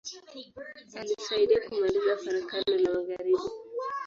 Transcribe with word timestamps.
Alisaidia 0.95 1.59
kumaliza 1.69 2.17
Farakano 2.25 2.77
la 2.77 2.93
magharibi. 2.93 3.41